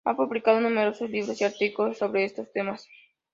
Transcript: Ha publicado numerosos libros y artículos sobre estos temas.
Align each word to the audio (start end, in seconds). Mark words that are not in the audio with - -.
Ha 0.03 0.15
publicado 0.17 0.59
numerosos 0.59 1.11
libros 1.11 1.39
y 1.39 1.43
artículos 1.43 1.99
sobre 1.99 2.23
estos 2.25 2.51
temas. 2.51 2.89